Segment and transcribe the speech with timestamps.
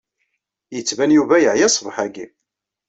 [0.75, 2.25] Yettban Yuba yeɛya ṣṣbeḥ-agi.